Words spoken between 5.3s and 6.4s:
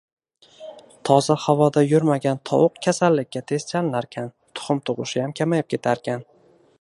kamayib ketarkan